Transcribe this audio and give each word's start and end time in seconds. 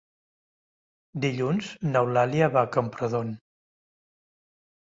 Dilluns 1.25 1.69
n'Eulàlia 1.91 2.49
va 2.57 2.65
a 2.65 2.73
Camprodon. 2.79 3.33